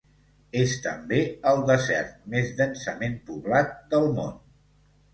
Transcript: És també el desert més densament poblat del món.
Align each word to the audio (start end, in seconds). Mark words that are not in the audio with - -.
És 0.61 0.71
també 0.85 1.19
el 1.51 1.61
desert 1.69 2.17
més 2.37 2.51
densament 2.65 3.23
poblat 3.31 3.81
del 3.97 4.13
món. 4.21 4.39